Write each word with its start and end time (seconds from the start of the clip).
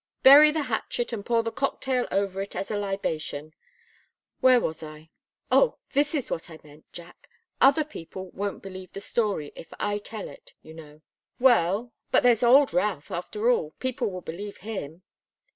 Bury 0.23 0.49
the 0.49 0.63
hatchet 0.63 1.13
and 1.13 1.23
pour 1.23 1.43
the 1.43 1.51
cocktail 1.51 2.07
over 2.09 2.41
it 2.41 2.55
as 2.55 2.71
a 2.71 2.75
libation 2.75 3.53
where 4.39 4.59
was 4.59 4.81
I? 4.81 5.11
Oh 5.51 5.77
this 5.93 6.15
is 6.15 6.31
what 6.31 6.49
I 6.49 6.57
meant, 6.63 6.91
Jack. 6.91 7.29
Other 7.61 7.83
people 7.83 8.31
won't 8.31 8.63
believe 8.63 8.93
the 8.93 8.99
story, 8.99 9.51
if 9.55 9.71
I 9.79 9.99
tell 9.99 10.27
it, 10.27 10.55
you 10.63 10.73
know." 10.73 11.01
"Well 11.39 11.93
but 12.09 12.23
there's 12.23 12.41
old 12.41 12.73
Routh, 12.73 13.11
after 13.11 13.51
all. 13.51 13.75
People 13.77 14.09
will 14.09 14.21
believe 14.21 14.57
him." 14.65 15.03